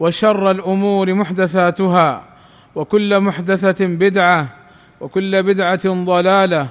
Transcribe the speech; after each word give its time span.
وشر 0.00 0.50
الأمور 0.50 1.14
محدثاتها 1.14 2.24
وكل 2.74 3.20
محدثة 3.20 3.86
بدعة 3.86 4.48
وكل 5.00 5.42
بدعة 5.42 6.04
ضلالة 6.04 6.68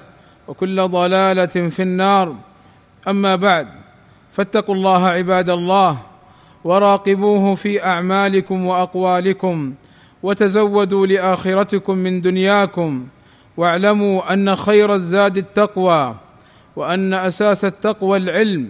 وكل 0.48 0.88
ضلالة 0.88 1.46
في 1.46 1.82
النار. 1.82 2.36
أما 3.08 3.36
بعد 3.36 3.68
فاتقوا 4.32 4.76
الله 4.76 5.08
عباد 5.08 5.50
الله 5.50 5.98
وراقبوه 6.64 7.56
في 7.56 7.86
أعمالكم 7.86 8.66
وأقوالكم 8.66 9.74
وتزودوا 10.24 11.08
لآخرتكم 11.08 11.98
من 11.98 12.22
دنياكم 12.22 13.08
واعلموا 13.58 14.34
أن 14.34 14.56
خير 14.56 14.94
الزاد 14.94 15.38
التقوى 15.38 16.16
وأن 16.76 17.14
أساس 17.14 17.66
التقوى 17.66 18.18
العلم. 18.18 18.70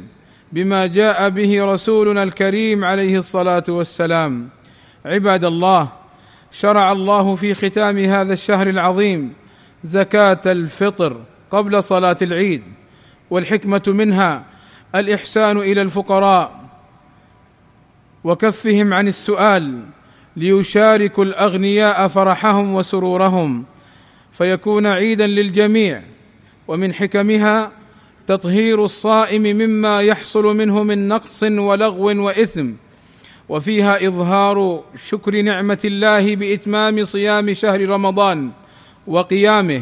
بما 0.54 0.88
جاء 0.88 1.30
به 1.30 1.64
رسولنا 1.66 2.24
الكريم 2.24 2.86
عليه 2.86 3.18
الصلاة 3.18 3.64
والسلام. 3.70 4.50
عباد 5.06 5.46
الله 5.46 5.88
شرع 6.52 6.92
الله 6.92 7.36
في 7.36 7.54
ختام 7.54 7.98
هذا 7.98 8.34
الشهر 8.34 8.70
العظيم 8.70 9.34
زكاة 9.84 10.42
الفطر 10.46 11.18
قبل 11.52 11.84
صلاة 11.84 12.18
العيد 12.22 12.64
والحكمة 13.30 13.84
منها 13.88 14.44
الإحسان 14.96 15.58
إلى 15.58 15.82
الفقراء 15.82 16.60
وكفهم 18.24 18.94
عن 18.94 19.08
السؤال 19.08 19.84
ليشاركوا 20.36 21.24
الأغنياء 21.24 22.08
فرحهم 22.08 22.76
وسرورهم 22.76 23.66
فيكون 24.32 24.88
عيدا 24.88 25.28
للجميع 25.28 26.02
ومن 26.68 26.94
حكمها 26.94 27.72
تطهير 28.30 28.84
الصائم 28.84 29.42
مما 29.42 30.02
يحصل 30.02 30.44
منه 30.44 30.84
من 30.84 31.08
نقص 31.08 31.44
ولغو 31.44 32.26
وإثم 32.26 32.72
وفيها 33.50 34.08
إظهار 34.08 34.84
شكر 35.08 35.42
نعمة 35.42 35.80
الله 35.86 36.36
بإتمام 36.36 37.06
صيام 37.06 37.54
شهر 37.54 37.90
رمضان 37.90 38.52
وقيامه 39.08 39.82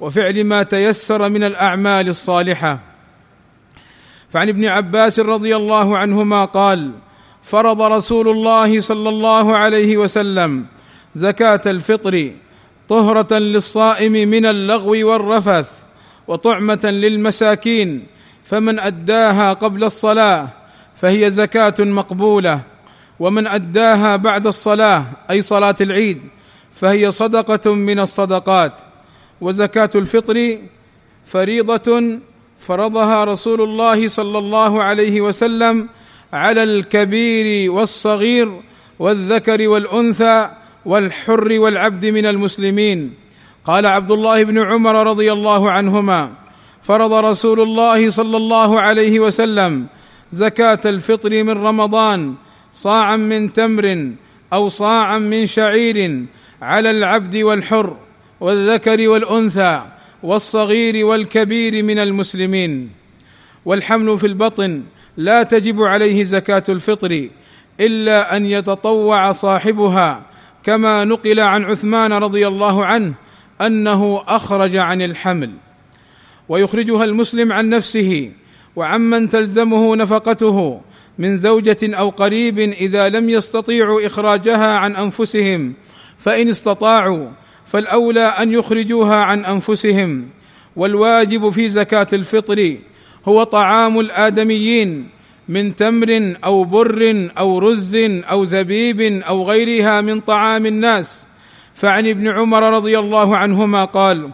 وفعل 0.00 0.44
ما 0.44 0.62
تيسر 0.62 1.28
من 1.28 1.44
الأعمال 1.44 2.08
الصالحة. 2.08 2.78
فعن 4.28 4.48
ابن 4.48 4.64
عباس 4.64 5.20
رضي 5.20 5.56
الله 5.56 5.98
عنهما 5.98 6.44
قال 6.44 6.90
فرض 7.42 7.82
رسول 7.82 8.28
الله 8.28 8.80
صلى 8.80 9.08
الله 9.08 9.56
عليه 9.56 9.96
وسلم 9.96 10.66
زكاة 11.14 11.62
الفطر 11.66 12.30
طهرة 12.88 13.38
للصائم 13.38 14.12
من 14.12 14.46
اللغو 14.46 15.08
والرفث 15.12 15.85
وطعمة 16.28 16.80
للمساكين 16.84 18.06
فمن 18.44 18.78
أداها 18.78 19.52
قبل 19.52 19.84
الصلاة 19.84 20.48
فهي 20.96 21.30
زكاة 21.30 21.74
مقبولة 21.78 22.60
ومن 23.20 23.46
أداها 23.46 24.16
بعد 24.16 24.46
الصلاة 24.46 25.04
أي 25.30 25.42
صلاة 25.42 25.74
العيد 25.80 26.20
فهي 26.72 27.10
صدقة 27.10 27.74
من 27.74 28.00
الصدقات 28.00 28.72
وزكاة 29.40 29.90
الفطر 29.94 30.58
فريضة 31.24 32.18
فرضها 32.58 33.24
رسول 33.24 33.62
الله 33.62 34.08
صلى 34.08 34.38
الله 34.38 34.82
عليه 34.82 35.20
وسلم 35.20 35.88
على 36.32 36.62
الكبير 36.62 37.70
والصغير 37.72 38.60
والذكر 38.98 39.68
والأنثى 39.68 40.50
والحر 40.84 41.52
والعبد 41.52 42.06
من 42.06 42.26
المسلمين. 42.26 43.14
قال 43.66 43.86
عبد 43.86 44.10
الله 44.10 44.44
بن 44.44 44.58
عمر 44.58 45.06
رضي 45.06 45.32
الله 45.32 45.70
عنهما 45.70 46.30
فرض 46.82 47.12
رسول 47.12 47.60
الله 47.60 48.10
صلى 48.10 48.36
الله 48.36 48.80
عليه 48.80 49.20
وسلم 49.20 49.86
زكاة 50.32 50.80
الفطر 50.84 51.42
من 51.42 51.50
رمضان 51.50 52.34
صاعا 52.72 53.16
من 53.16 53.52
تمر 53.52 54.10
أو 54.52 54.68
صاعا 54.68 55.18
من 55.18 55.46
شعير 55.46 56.24
على 56.62 56.90
العبد 56.90 57.36
والحر 57.36 57.96
والذكر 58.40 59.08
والأنثى 59.08 59.82
والصغير 60.22 61.06
والكبير 61.06 61.82
من 61.82 61.98
المسلمين. 61.98 62.90
والحمل 63.64 64.18
في 64.18 64.26
البطن 64.26 64.82
لا 65.16 65.42
تجب 65.42 65.82
عليه 65.82 66.24
زكاة 66.24 66.62
الفطر 66.68 67.28
إلا 67.80 68.36
أن 68.36 68.46
يتطوع 68.46 69.32
صاحبها 69.32 70.22
كما 70.64 71.04
نقل 71.04 71.40
عن 71.40 71.64
عثمان 71.64 72.12
رضي 72.12 72.46
الله 72.46 72.84
عنه 72.84 73.25
أنه 73.60 74.22
أخرج 74.28 74.76
عن 74.76 75.02
الحمل 75.02 75.50
ويخرجها 76.48 77.04
المسلم 77.04 77.52
عن 77.52 77.68
نفسه 77.68 78.32
وعمن 78.76 79.30
تلزمه 79.30 79.96
نفقته 79.96 80.80
من 81.18 81.36
زوجة 81.36 81.78
أو 81.82 82.08
قريب 82.08 82.58
إذا 82.58 83.08
لم 83.08 83.30
يستطيعوا 83.30 84.06
إخراجها 84.06 84.76
عن 84.78 84.96
أنفسهم 84.96 85.74
فإن 86.18 86.48
استطاعوا 86.48 87.28
فالأولى 87.66 88.24
أن 88.24 88.52
يخرجوها 88.52 89.16
عن 89.16 89.44
أنفسهم. 89.44 90.26
والواجب 90.76 91.50
في 91.50 91.68
زكاة 91.68 92.06
الفطر 92.12 92.76
هو 93.28 93.42
طعام 93.42 94.00
الآدميين 94.00 95.08
من 95.48 95.76
تمر 95.76 96.36
أو 96.44 96.64
بر 96.64 97.30
أو 97.38 97.58
رز 97.58 97.96
أو 98.30 98.44
زبيب 98.44 99.00
أو 99.00 99.42
غيرها 99.42 100.00
من 100.00 100.20
طعام 100.20 100.66
الناس. 100.66 101.26
فعن 101.76 102.08
ابن 102.08 102.28
عمر 102.28 102.72
رضي 102.72 102.98
الله 102.98 103.36
عنهما 103.36 103.84
قال 103.84 104.30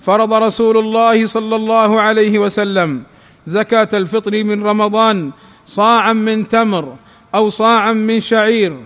فرض 0.00 0.32
رسول 0.32 0.78
الله 0.78 1.26
صلى 1.26 1.56
الله 1.56 2.00
عليه 2.00 2.38
وسلم 2.38 3.02
زكاة 3.46 3.88
الفطر 3.94 4.44
من 4.44 4.62
رمضان 4.62 5.30
صاعا 5.66 6.12
من 6.12 6.48
تمر 6.48 6.96
أو 7.34 7.48
صاعا 7.48 7.92
من 7.92 8.20
شعير 8.20 8.76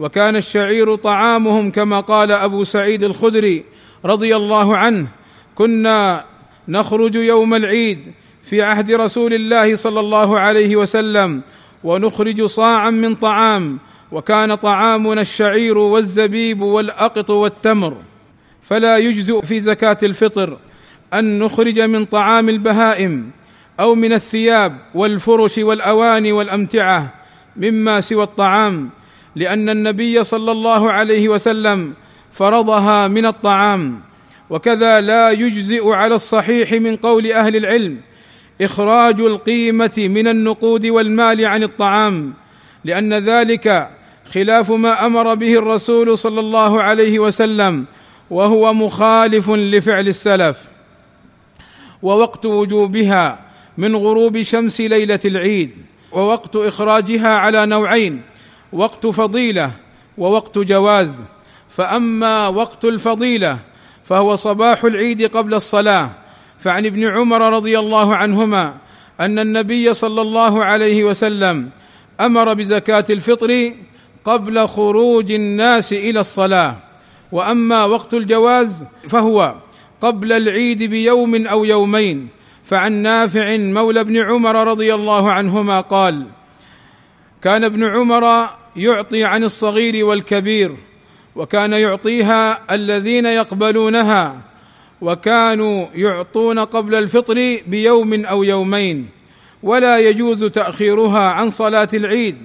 وكان 0.00 0.36
الشعير 0.36 0.94
طعامهم 0.94 1.70
كما 1.70 2.00
قال 2.00 2.32
أبو 2.32 2.64
سعيد 2.64 3.04
الخدري 3.04 3.64
رضي 4.04 4.36
الله 4.36 4.76
عنه 4.76 5.06
كنا 5.54 6.24
نخرج 6.68 7.14
يوم 7.14 7.54
العيد 7.54 8.12
في 8.42 8.62
عهد 8.62 8.90
رسول 8.90 9.34
الله 9.34 9.76
صلى 9.76 10.00
الله 10.00 10.38
عليه 10.38 10.76
وسلم 10.76 11.42
ونخرج 11.84 12.44
صاعا 12.44 12.90
من 12.90 13.14
طعام 13.14 13.78
وكان 14.14 14.54
طعامنا 14.54 15.20
الشعير 15.20 15.78
والزبيب 15.78 16.60
والأقط 16.60 17.30
والتمر 17.30 17.96
فلا 18.62 18.98
يجزئ 18.98 19.42
في 19.42 19.60
زكاة 19.60 19.96
الفطر 20.02 20.58
أن 21.14 21.38
نخرج 21.38 21.80
من 21.80 22.04
طعام 22.04 22.48
البهائم 22.48 23.30
أو 23.80 23.94
من 23.94 24.12
الثياب 24.12 24.78
والفرش 24.94 25.58
والأواني 25.58 26.32
والأمتعة 26.32 27.14
مما 27.56 28.00
سوى 28.00 28.22
الطعام 28.22 28.90
لأن 29.36 29.70
النبي 29.70 30.24
صلى 30.24 30.52
الله 30.52 30.92
عليه 30.92 31.28
وسلم 31.28 31.94
فرضها 32.30 33.08
من 33.08 33.26
الطعام 33.26 34.00
وكذا 34.50 35.00
لا 35.00 35.30
يجزئ 35.30 35.88
على 35.88 36.14
الصحيح 36.14 36.72
من 36.72 36.96
قول 36.96 37.32
أهل 37.32 37.56
العلم 37.56 38.00
إخراج 38.60 39.20
القيمة 39.20 39.92
من 39.98 40.28
النقود 40.28 40.86
والمال 40.86 41.44
عن 41.46 41.62
الطعام 41.62 42.34
لأن 42.84 43.14
ذلك 43.14 43.90
خلاف 44.32 44.72
ما 44.72 45.06
أمر 45.06 45.34
به 45.34 45.54
الرسول 45.54 46.18
صلى 46.18 46.40
الله 46.40 46.82
عليه 46.82 47.18
وسلم 47.18 47.84
وهو 48.30 48.74
مخالف 48.74 49.50
لفعل 49.50 50.08
السلف. 50.08 50.64
ووقت 52.02 52.46
وجوبها 52.46 53.38
من 53.78 53.96
غروب 53.96 54.42
شمس 54.42 54.80
ليلة 54.80 55.20
العيد 55.24 55.70
ووقت 56.12 56.56
إخراجها 56.56 57.34
على 57.34 57.66
نوعين 57.66 58.22
وقت 58.72 59.06
فضيلة 59.06 59.70
ووقت 60.18 60.58
جواز. 60.58 61.22
فأما 61.68 62.48
وقت 62.48 62.84
الفضيلة 62.84 63.58
فهو 64.04 64.36
صباح 64.36 64.84
العيد 64.84 65.36
قبل 65.36 65.54
الصلاة. 65.54 66.10
فعن 66.58 66.86
ابن 66.86 67.08
عمر 67.08 67.52
رضي 67.52 67.78
الله 67.78 68.16
عنهما 68.16 68.74
أن 69.20 69.38
النبي 69.38 69.94
صلى 69.94 70.20
الله 70.20 70.64
عليه 70.64 71.04
وسلم 71.04 71.68
أمر 72.20 72.54
بزكاة 72.54 73.04
الفطر 73.10 73.72
قبل 74.24 74.66
خروج 74.68 75.32
الناس 75.32 75.92
إلى 75.92 76.20
الصلاة. 76.20 76.76
وأما 77.32 77.84
وقت 77.84 78.14
الجواز 78.14 78.84
فهو 79.08 79.54
قبل 80.00 80.32
العيد 80.32 80.82
بيوم 80.82 81.46
أو 81.46 81.64
يومين. 81.64 82.28
فعن 82.64 82.92
نافع 82.92 83.56
مولى 83.56 84.00
ابن 84.00 84.16
عمر 84.16 84.68
رضي 84.68 84.94
الله 84.94 85.32
عنهما 85.32 85.80
قال 85.80 86.26
كان 87.42 87.64
ابن 87.64 87.84
عمر 87.84 88.48
يعطي 88.76 89.24
عن 89.24 89.44
الصغير 89.44 90.04
والكبير 90.04 90.76
وكان 91.36 91.72
يعطيها 91.72 92.74
الذين 92.74 93.26
يقبلونها 93.26 94.36
وكانوا 95.00 95.86
يعطون 95.94 96.58
قبل 96.58 96.94
الفطر 96.94 97.58
بيوم 97.66 98.24
أو 98.24 98.42
يومين. 98.42 99.08
ولا 99.62 99.98
يجوز 99.98 100.44
تأخيرها 100.44 101.30
عن 101.30 101.50
صلاة 101.50 101.88
العيد. 101.94 102.36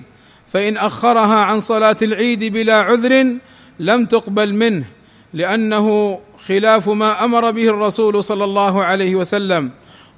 فإن 0.50 0.78
أخرها 0.78 1.36
عن 1.36 1.60
صلاة 1.60 1.98
العيد 2.01 2.44
بلا 2.44 2.75
عذر 2.81 3.36
لم 3.80 4.06
تقبل 4.06 4.54
منه 4.54 4.86
لأنه 5.34 6.19
خلاف 6.48 6.90
ما 6.90 7.24
أمر 7.24 7.51
به 7.51 7.69
الرسول 7.69 8.24
صلى 8.24 8.44
الله 8.44 8.84
عليه 8.84 9.16
وسلم 9.16 9.69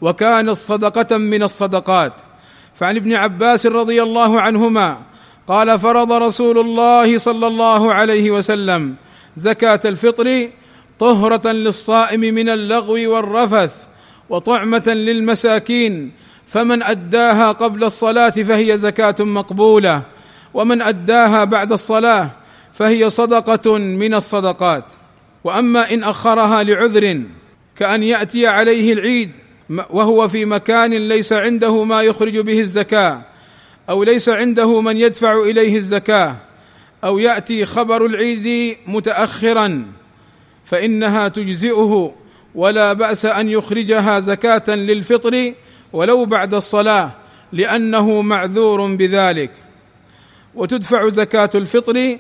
وكانت 0.02 0.50
صدقة 0.50 1.18
من 1.18 1.44
الصدقات. 1.44 2.14
فعن 2.76 2.96
ابن 2.96 3.14
عباس 3.14 3.66
رضي 3.66 4.04
الله 4.04 4.42
عنهما 4.42 4.98
قال 5.48 5.80
فرض 5.80 6.12
رسول 6.12 6.60
الله 6.60 7.18
صلى 7.18 7.48
الله 7.48 7.94
عليه 7.94 8.32
وسلم 8.32 8.96
زكاة 9.36 9.80
الفطر 9.86 10.50
طهرة 11.00 11.52
للصائم 11.52 12.20
من 12.20 12.50
اللغو 12.50 13.16
والرفث 13.16 13.86
وطعمة 14.30 14.88
للمساكين 14.88 16.12
فمن 16.48 16.84
أداها 16.84 17.52
قبل 17.52 17.84
الصلاة 17.84 18.30
فهي 18.30 18.78
زكاة 18.78 19.16
مقبولة. 19.20 20.02
ومن 20.54 20.82
أداها 20.82 21.44
بعد 21.44 21.72
الصلاة 21.72 22.30
فهي 22.74 23.10
صدقة 23.10 23.78
من 23.78 24.14
الصدقات. 24.14 24.86
وأما 25.44 25.94
إن 25.94 26.04
أخرها 26.04 26.64
لعذر 26.64 27.22
كأن 27.76 28.04
يأتي 28.04 28.48
عليه 28.48 28.94
العيد 28.94 29.32
وهو 29.90 30.28
في 30.28 30.46
مكان 30.46 30.94
ليس 30.94 31.34
عنده 31.34 31.84
ما 31.84 32.02
يخرج 32.02 32.38
به 32.40 32.60
الزكاة 32.60 33.22
أو 33.90 34.04
ليس 34.04 34.30
عنده 34.30 34.82
من 34.82 34.98
يدفع 34.98 35.42
إليه 35.42 35.78
الزكاة 35.78 36.36
أو 37.04 37.20
يأتي 37.20 37.66
خبر 37.66 38.06
العيد 38.06 38.78
متاخرا 38.88 39.86
فإنها 40.66 41.28
تجزئه 41.28 42.14
ولا 42.56 42.94
بأس 42.94 43.26
أن 43.26 43.50
يخرجها 43.50 44.20
زكاة 44.20 44.76
للفطر 44.76 45.54
ولو 45.94 46.26
بعد 46.26 46.54
الصلاة 46.54 47.12
لأنه 47.52 48.22
معذور 48.22 48.96
بذلك. 48.96 49.52
وتدفع 50.56 51.10
زكاة 51.10 51.50
الفطر 51.56 52.18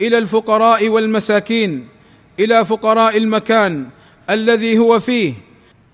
إلى 0.00 0.18
الفقراء 0.18 0.88
والمساكين 0.88 1.88
إلى 2.40 2.64
فقراء 2.64 3.16
المكان 3.16 3.86
الذي 4.30 4.78
هو 4.78 4.98
فيه 4.98 5.34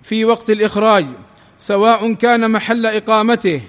في 0.02 0.24
وقت 0.24 0.50
الإخراج 0.50 1.06
سواء 1.58 2.12
كان 2.12 2.50
محل 2.50 2.86
إقامته 2.86 3.60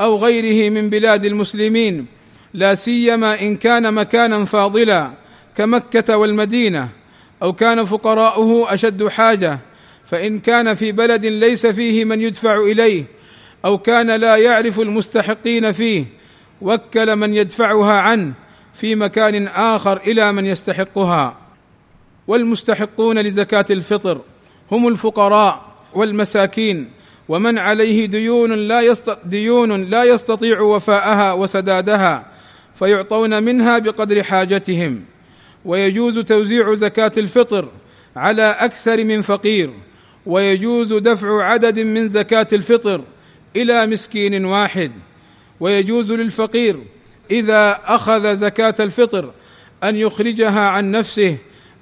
أو 0.00 0.16
غيره 0.16 0.70
من 0.70 0.88
بلاد 0.88 1.24
المسلمين 1.24 2.06
لا 2.54 2.74
سيما 2.74 3.40
إن 3.40 3.56
كان 3.56 3.94
مكانا 3.94 4.44
فاضلا 4.44 5.10
كمكة 5.56 6.16
والمدينة 6.16 6.88
أو 7.42 7.52
كان 7.52 7.84
فقراؤه 7.84 8.74
أشد 8.74 9.08
حاجة 9.08 9.58
فإن 10.04 10.38
كان 10.38 10.74
في 10.74 10.92
بلد 10.92 11.26
ليس 11.26 11.66
فيه 11.66 12.04
من 12.04 12.20
يدفع 12.20 12.56
إليه 12.56 13.04
أو 13.64 13.78
كان 13.78 14.10
لا 14.10 14.36
يعرف 14.36 14.80
المستحقين 14.80 15.72
فيه. 15.72 16.04
وكل 16.62 17.16
من 17.16 17.34
يدفعها 17.36 18.00
عنه 18.00 18.32
في 18.74 18.94
مكان 18.94 19.46
آخر 19.46 19.96
إلى 19.96 20.32
من 20.32 20.46
يستحقها. 20.46 21.36
والمستحقون 22.26 23.18
لزكاة 23.18 23.64
الفطر 23.70 24.20
هم 24.72 24.88
الفقراء 24.88 25.74
والمساكين 25.94 26.90
ومن 27.28 27.58
عليه 27.58 28.06
ديون 28.06 28.52
لا 28.52 28.80
يست... 28.80 29.18
ديون 29.24 29.84
لا 29.84 30.04
يستطيع 30.04 30.60
وفاءها 30.60 31.32
وسدادها 31.32 32.26
فيعطون 32.74 33.42
منها 33.42 33.78
بقدر 33.78 34.22
حاجتهم. 34.22 35.04
ويجوز 35.64 36.18
توزيع 36.18 36.74
زكاة 36.74 37.12
الفطر 37.18 37.68
على 38.16 38.42
أكثر 38.42 39.04
من 39.04 39.22
فقير 39.22 39.70
ويجوز 40.26 40.94
دفع 40.94 41.44
عدد 41.44 41.80
من 41.80 42.08
زكاة 42.08 42.46
الفطر 42.52 43.04
إلى 43.56 43.86
مسكين 43.86 44.44
واحد. 44.44 44.92
ويجوز 45.60 46.12
للفقير 46.12 46.84
إذا 47.30 47.80
أخذ 47.84 48.34
زكاة 48.34 48.74
الفطر 48.80 49.32
أن 49.84 49.96
يخرجها 49.96 50.60
عن 50.68 50.90
نفسه 50.90 51.38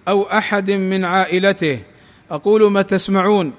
أو 0.09 0.23
أحد 0.23 0.71
من 0.71 1.05
عائلته. 1.05 1.83
أقول 2.31 2.71
ما 2.71 2.83
تسمعون. 2.83 3.53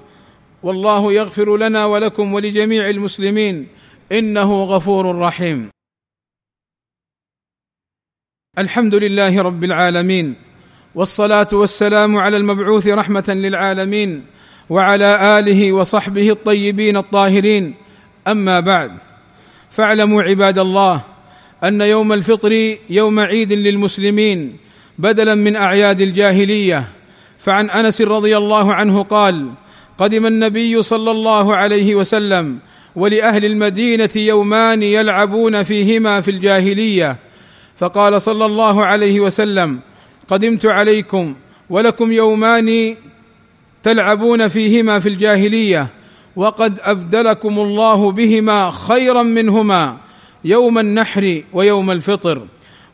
والله 0.62 1.12
يغفر 1.12 1.56
لنا 1.56 1.84
ولكم 1.84 2.34
ولجميع 2.34 2.88
المسلمين 2.88 3.68
إنه 4.12 4.62
غفور 4.62 5.18
رحيم. 5.18 5.70
الحمد 8.58 8.94
لله 8.94 9.42
رب 9.42 9.64
العالمين 9.64 10.34
والصلاة 10.94 11.48
والسلام 11.52 12.16
على 12.16 12.36
المبعوث 12.36 12.86
رحمة 12.86 13.24
للعالمين 13.28 14.26
وعلى 14.70 15.38
آله 15.38 15.72
وصحبه 15.72 16.30
الطيبين 16.30 16.96
الطاهرين. 16.96 17.74
أما 18.26 18.60
بعد 18.60 19.07
فاعلموا 19.70 20.22
عباد 20.22 20.58
الله 20.58 21.00
أن 21.64 21.80
يوم 21.80 22.12
الفطر 22.12 22.76
يوم 22.90 23.20
عيد 23.20 23.52
للمسلمين 23.52 24.56
بدلا 24.98 25.34
من 25.34 25.56
أعياد 25.56 26.00
الجاهلية. 26.00 26.88
فعن 27.38 27.70
أنس 27.70 28.02
رضي 28.02 28.36
الله 28.36 28.74
عنه 28.74 29.02
قال 29.02 29.50
قدم 29.98 30.26
النبي 30.26 30.82
صلى 30.82 31.10
الله 31.10 31.56
عليه 31.56 31.94
وسلم 31.94 32.58
ولأهل 32.96 33.44
المدينة 33.44 34.10
يومان 34.16 34.82
يلعبون 34.82 35.62
فيهما 35.62 36.20
في 36.20 36.30
الجاهلية. 36.30 37.16
فقال 37.76 38.22
صلى 38.22 38.44
الله 38.44 38.84
عليه 38.84 39.20
وسلم 39.20 39.80
قدمت 40.28 40.66
عليكم 40.66 41.34
ولكم 41.70 42.12
يومان 42.12 42.96
تلعبون 43.82 44.48
فيهما 44.48 44.98
في 44.98 45.08
الجاهلية. 45.08 45.86
وقد 46.38 46.78
أبدلكم 46.82 47.58
الله 47.58 48.12
بهما 48.12 48.70
خيرا 48.70 49.22
منهما 49.22 49.96
يوم 50.44 50.78
النحر 50.78 51.42
ويوم 51.52 51.90
الفطر 51.90 52.46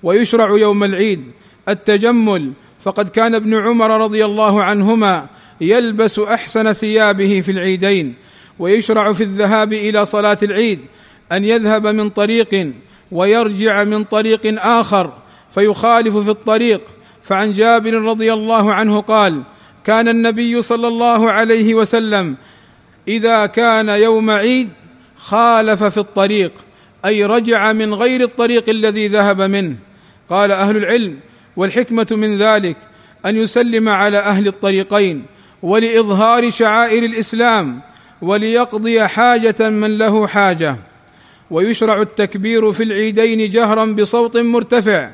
ويشرع 0.02 0.50
يوم 0.58 0.84
العيد 0.84 1.24
التجمل 1.68 2.52
فقد 2.80 3.08
كان 3.08 3.34
ابن 3.34 3.54
عمر 3.54 4.00
رضي 4.00 4.24
الله 4.24 4.62
عنهما 4.62 5.26
يلبس 5.60 6.18
أحسن 6.18 6.72
ثيابه 6.72 7.40
في 7.40 7.50
العيدين 7.50 8.14
ويشرع 8.58 9.12
في 9.12 9.22
الذهاب 9.22 9.72
إلى 9.72 10.04
صلاة 10.04 10.38
العيد 10.42 10.80
أن 11.32 11.44
يذهب 11.44 11.86
من 11.86 12.08
طريق 12.08 12.72
ويرجع 13.12 13.84
من 13.84 14.04
طريق 14.04 14.64
آخر 14.64 15.12
فيخالف 15.50 16.16
في 16.16 16.30
الطريق. 16.30 16.80
فعن 17.22 17.52
جابر 17.52 17.94
رضي 17.94 18.32
الله 18.32 18.72
عنه 18.72 19.00
قال 19.00 19.42
كان 19.84 20.08
النبي 20.08 20.62
صلى 20.62 20.88
الله 20.88 21.30
عليه 21.30 21.74
وسلم 21.74 22.36
إذا 23.08 23.46
كان 23.46 23.88
يوم 23.88 24.30
عيد 24.30 24.68
خالف 25.16 25.84
في 25.84 25.98
الطريق 25.98 26.52
أي 27.04 27.24
رجع 27.24 27.72
من 27.72 27.94
غير 27.94 28.20
الطريق 28.20 28.68
الذي 28.68 29.08
ذهب 29.08 29.40
منه. 29.40 29.76
قال 30.30 30.52
أهل 30.52 30.76
العلم 30.76 31.16
والحكمة 31.56 32.06
من 32.10 32.38
ذلك 32.38 32.76
أن 33.26 33.36
يسلم 33.36 33.88
على 33.88 34.18
أهل 34.18 34.48
الطريقين 34.48 35.24
ولإظهار 35.62 36.50
شعائر 36.50 37.02
الإسلام 37.02 37.80
وليقضي 38.22 39.06
حاجة 39.06 39.70
من 39.70 39.98
له 39.98 40.26
حاجة. 40.26 40.76
ويشرع 41.50 42.02
التكبير 42.02 42.72
في 42.72 42.82
العيدين 42.82 43.50
جهرا 43.50 43.84
بصوت 43.84 44.36
مرتفع. 44.36 45.10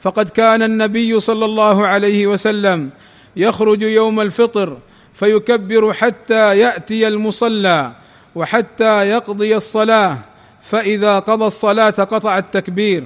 فقد 0.00 0.28
كان 0.28 0.62
النبي 0.62 1.20
صلى 1.20 1.44
الله 1.44 1.86
عليه 1.86 2.26
وسلم 2.26 2.90
يخرج 3.36 3.82
يوم 3.82 4.20
الفطر 4.20 4.78
فيكبر 5.14 5.92
حتى 5.92 6.58
يأتي 6.58 7.08
المصلى 7.08 7.92
وحتى 8.34 9.08
يقضي 9.08 9.56
الصلاة 9.56 10.18
فإذا 10.62 11.18
قضى 11.18 11.46
الصلاة 11.46 11.90
قطع 11.90 12.38
التكبير. 12.38 13.04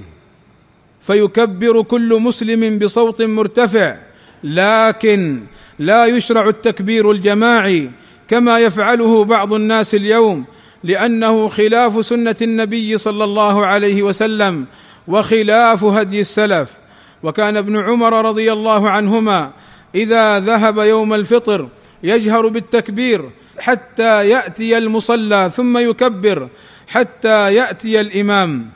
فيكبر 1.01 1.83
كل 1.83 2.21
مسلم 2.21 2.79
بصوت 2.79 3.23
مرتفع 3.23 3.97
لكن 4.45 5.41
لا 5.79 6.07
يشرع 6.07 6.49
التكبير 6.49 7.11
الجماعي 7.11 7.91
كما 8.29 8.59
يفعله 8.59 9.25
بعض 9.25 9.53
الناس 9.53 9.95
اليوم 9.95 10.45
لأنه 10.85 11.49
خلاف 11.49 12.07
سنة 12.07 12.37
النبي 12.43 12.99
صلى 12.99 13.25
الله 13.25 13.67
عليه 13.67 14.03
وسلم 14.03 14.67
وخلاف 15.09 15.85
هدي 15.85 16.21
السلف. 16.21 16.71
وكان 17.23 17.57
ابن 17.57 17.77
عمر 17.77 18.25
رضي 18.25 18.53
الله 18.53 18.91
عنهما 18.91 19.51
إذا 19.95 20.41
ذهب 20.41 20.79
يوم 20.79 21.15
الفطر 21.15 21.69
يجهر 22.03 22.49
بالتكبير 22.49 23.31
حتى 23.59 24.29
يأتي 24.29 24.79
المصلى 24.79 25.51
ثم 25.51 25.79
يكبر 25.79 26.49
حتى 26.89 27.55
يأتي 27.55 28.01
الإمام. 28.01 28.71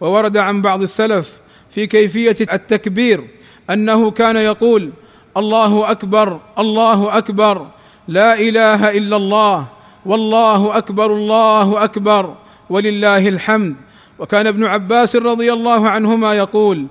وورد 0.00 0.36
عن 0.36 0.62
بعض 0.62 0.82
السلف 0.82 1.40
في 1.70 1.86
كيفية 1.86 2.36
التكبير 2.52 3.24
أنه 3.70 4.10
كان 4.10 4.36
يقول 4.36 4.90
الله 5.36 5.90
أكبر 5.90 6.40
الله 6.58 7.18
أكبر 7.18 7.66
لا 8.08 8.40
إله 8.40 8.90
إلا 8.90 9.16
الله 9.16 9.66
والله 10.06 10.78
أكبر 10.78 11.12
الله 11.12 11.84
أكبر 11.84 12.34
ولله 12.70 13.28
الحمد. 13.28 13.76
وكان 14.18 14.46
ابن 14.46 14.64
عباس 14.64 15.16
رضي 15.16 15.52
الله 15.52 15.88
عنهما 15.88 16.34
يقول 16.34 16.86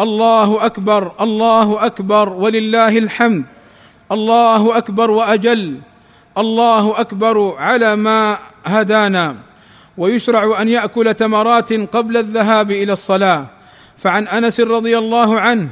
الله 0.00 0.66
أكبر 0.66 1.12
الله 1.20 1.86
أكبر 1.86 2.28
ولله 2.28 2.98
الحمد. 2.98 3.44
الله 4.12 4.78
أكبر 4.78 5.10
وأجل 5.10 5.80
الله 6.38 7.00
أكبر 7.00 7.54
على 7.58 7.96
ما 7.96 8.38
هدانا 8.64 9.36
ويشرع 9.98 10.62
أن 10.62 10.68
يأكل 10.68 11.14
تمرات 11.14 11.72
قبل 11.72 12.16
الذهاب 12.16 12.70
إلى 12.70 12.92
الصلاة. 12.92 13.46
فعن 13.96 14.28
أنس 14.28 14.60
رضي 14.60 14.98
الله 14.98 15.40
عنه 15.40 15.68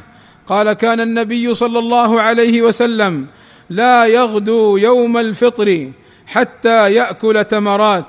قال 0.47 0.73
كان 0.73 1.01
النبي 1.01 1.55
صلى 1.55 1.79
الله 1.79 2.21
عليه 2.21 2.63
وسلم 2.63 3.27
لا 3.71 4.05
يغدو 4.05 4.77
يوم 4.77 5.19
الفطر 5.19 5.91
حتى 6.27 6.95
يأكل 6.95 7.45
تمرات 7.45 8.07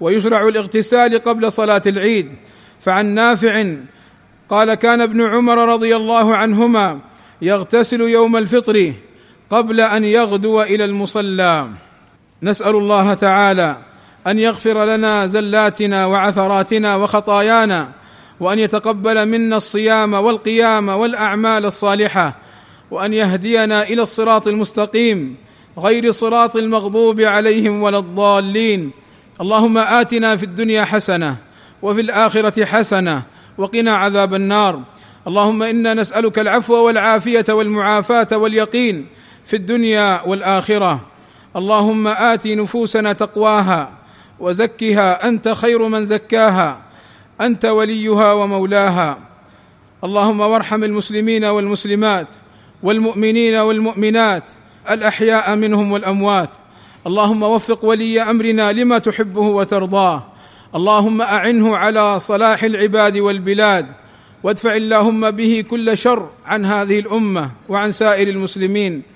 ويشرع 0.00 0.48
الاغتسال 0.48 1.22
قبل 1.22 1.52
صلاة 1.52 1.82
العيد. 1.86 2.28
فعن 2.80 3.06
نافع 3.06 3.74
قال 4.48 4.74
كان 4.74 5.00
ابن 5.00 5.22
عمر 5.22 5.68
رضي 5.68 5.96
الله 5.96 6.36
عنهما 6.36 6.98
يغتسل 7.42 8.00
يوم 8.00 8.36
الفطر 8.36 8.92
قبل 9.50 9.80
أن 9.80 10.04
يغدو 10.04 10.62
إلى 10.62 10.84
المصلى. 10.84 11.68
نسأل 12.42 12.76
الله 12.76 13.14
تعالى 13.14 13.76
أن 14.26 14.38
يغفر 14.38 14.84
لنا 14.84 15.26
زلاتنا 15.26 16.06
وعثراتنا 16.06 16.96
وخطايانا 16.96 17.88
وأن 18.40 18.58
يتقبل 18.58 19.28
منا 19.28 19.56
الصيام 19.56 20.14
والقيام 20.14 20.88
والأعمال 20.88 21.66
الصالحة 21.66 22.34
وأن 22.90 23.12
يهدينا 23.12 23.82
إلى 23.82 24.02
الصراط 24.02 24.48
المستقيم 24.48 25.36
غير 25.78 26.10
صراط 26.10 26.56
المغضوب 26.56 27.20
عليهم 27.20 27.82
ولا 27.82 27.98
الضالين. 27.98 28.90
اللهم 29.40 29.78
آتنا 29.78 30.36
في 30.36 30.44
الدنيا 30.44 30.84
حسنة 30.84 31.36
وفي 31.82 32.00
الآخرة 32.00 32.64
حسنة 32.64 33.22
وقنا 33.58 33.96
عذاب 33.96 34.34
النار. 34.34 34.82
اللهم 35.26 35.62
إنا 35.62 35.94
نسألك 35.94 36.38
العفو 36.38 36.74
والعافية 36.86 37.44
والمعافاة 37.48 38.28
واليقين 38.32 39.06
في 39.46 39.56
الدنيا 39.56 40.22
والآخرة. 40.26 41.00
اللهم 41.56 42.06
آت 42.06 42.46
نفوسنا 42.46 43.12
تقواها 43.12 43.90
وزكها 44.40 45.28
أنت 45.28 45.48
خير 45.48 45.88
من 45.88 46.06
زكاها. 46.06 46.80
أنت 47.40 47.64
وليها 47.64 48.32
ومولاها. 48.32 49.18
اللهم 50.04 50.40
وارحم 50.40 50.84
المسلمين 50.84 51.44
والمسلمات 51.44 52.26
والمؤمنين 52.82 53.54
والمؤمنات 53.56 54.42
الأحياء 54.90 55.56
منهم 55.56 55.92
والأموات. 55.92 56.50
اللهم 57.06 57.42
وفق 57.42 57.84
ولي 57.84 58.22
أمرنا 58.22 58.72
لما 58.72 58.98
تحبه 58.98 59.40
وترضاه. 59.40 60.22
اللهم 60.74 61.22
أعنه 61.22 61.76
على 61.76 62.20
صلاح 62.20 62.62
العباد 62.62 63.18
والبلاد. 63.18 63.86
وادفع 64.42 64.74
اللهم 64.74 65.30
به 65.30 65.64
كل 65.70 65.98
شر 65.98 66.30
عن 66.46 66.66
هذه 66.66 66.98
الأمة 66.98 67.50
وعن 67.68 67.92
سائر 67.92 68.28
المسلمين. 68.28 69.15